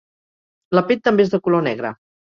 La 0.79 0.83
pell 0.87 1.03
també 1.09 1.27
és 1.27 1.33
de 1.35 1.43
color 1.49 1.67
negre. 1.71 1.97